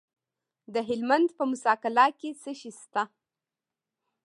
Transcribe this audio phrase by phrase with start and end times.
[0.73, 3.03] د هلمند په موسی قلعه کې څه شی شته؟